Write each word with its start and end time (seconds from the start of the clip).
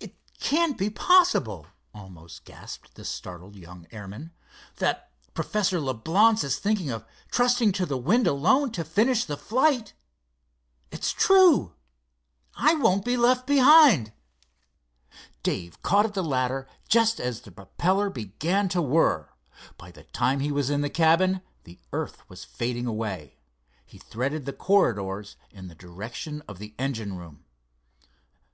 "It 0.00 0.14
can't 0.40 0.78
be 0.78 0.88
possible," 0.88 1.66
almost 1.92 2.46
gasped 2.46 2.94
the 2.94 3.04
startled 3.04 3.56
young 3.56 3.86
airman, 3.90 4.32
"that 4.76 5.12
Professor 5.34 5.78
Leblance 5.80 6.42
is 6.42 6.58
thinking 6.58 6.88
of 6.88 7.04
trusting 7.30 7.72
to 7.72 7.84
the 7.84 7.98
wind 7.98 8.26
alone 8.26 8.70
to 8.72 8.82
finish 8.86 9.26
the 9.26 9.36
flight. 9.36 9.92
It's 10.90 11.12
true! 11.12 11.74
I 12.54 12.74
won't 12.76 13.04
be 13.04 13.18
left 13.18 13.46
behind!" 13.46 14.14
Dave 15.42 15.82
caught 15.82 16.06
at 16.06 16.14
the 16.14 16.24
ladder 16.24 16.66
just 16.88 17.20
as 17.20 17.42
the 17.42 17.52
propeller 17.52 18.08
began 18.08 18.70
to 18.70 18.80
whir. 18.80 19.28
By 19.76 19.90
the 19.90 20.04
time 20.04 20.40
he 20.40 20.52
was 20.52 20.70
in 20.70 20.80
the 20.80 20.88
cabin 20.88 21.42
the 21.64 21.78
earth 21.92 22.26
was 22.30 22.46
fading 22.46 22.86
away. 22.86 23.36
He 23.84 23.98
threaded 23.98 24.46
the 24.46 24.54
corridors 24.54 25.36
in 25.50 25.68
the 25.68 25.74
direction 25.74 26.42
of 26.48 26.58
the 26.58 26.74
engine 26.78 27.18
room. 27.18 27.44